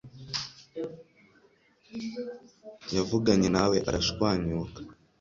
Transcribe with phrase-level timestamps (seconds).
[2.95, 4.79] yavuganye nawe arashwanyuka